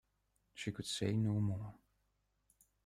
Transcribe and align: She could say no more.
She 0.55 0.71
could 0.71 0.87
say 0.87 1.11
no 1.13 1.33
more. 1.39 1.75